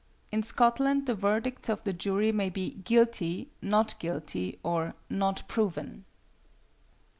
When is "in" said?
0.31-0.41